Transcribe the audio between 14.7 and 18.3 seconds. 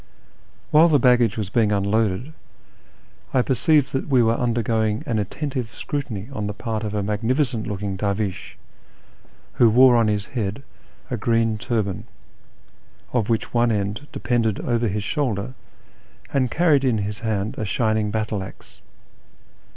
his shoulder, and carried in his hand a shining